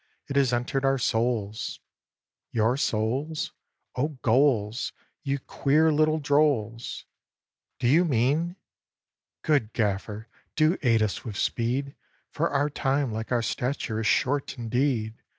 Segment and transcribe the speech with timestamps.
[0.27, 1.79] it has entered our souls!""
[2.51, 3.51] Your souls?
[3.95, 7.05] O gholes, You queer little drolls!
[7.77, 8.55] Do you mean?"
[9.43, 11.93] "Good Gaffer, do aid us with speed,
[12.31, 15.21] For our time, like our stature, is short indeed!